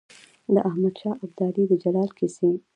[0.53, 2.49] د احمد شاه ابدالي د جلال کیسې.